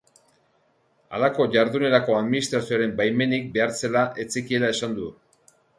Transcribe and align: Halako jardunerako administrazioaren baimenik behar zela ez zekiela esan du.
Halako 1.17 1.47
jardunerako 1.57 2.17
administrazioaren 2.21 2.97
baimenik 3.03 3.49
behar 3.59 3.79
zela 3.83 4.07
ez 4.27 4.31
zekiela 4.39 4.75
esan 4.77 5.03
du. 5.03 5.17